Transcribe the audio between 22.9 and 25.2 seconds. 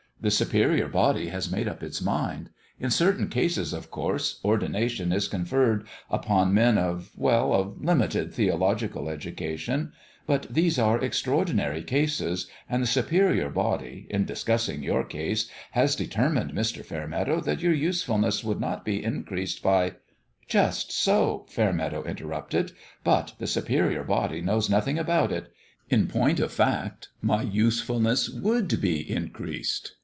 "but the Superior Body knows nothing